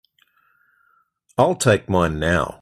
I'll 1.37 1.55
take 1.55 1.87
mine 1.89 2.17
now. 2.19 2.47